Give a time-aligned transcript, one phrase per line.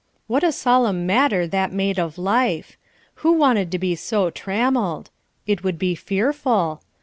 [0.25, 2.75] What a solemn matter that made of life!
[3.17, 5.11] Who wanted to be so trammelled!
[5.45, 6.81] It would be fearful.